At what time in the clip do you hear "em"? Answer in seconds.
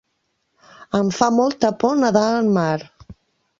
0.99-1.11